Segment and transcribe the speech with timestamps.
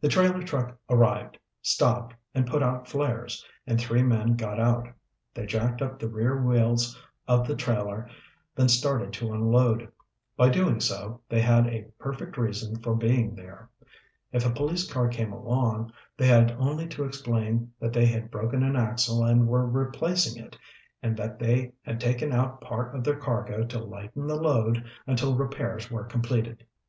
[0.00, 4.88] The trailer truck arrived, stopped, and put out flares, and three men got out.
[5.34, 8.08] They jacked up the rear wheels of the trailer,
[8.56, 9.88] then started to unload.
[10.36, 13.70] By so doing, they had a perfect reason for being there.
[14.32, 18.64] If a police car came along, they had only to explain that they had broken
[18.64, 20.58] an axle and were replacing it,
[21.04, 25.36] and that they had taken out part of their cargo to lighten the load until
[25.36, 26.64] repairs were completed.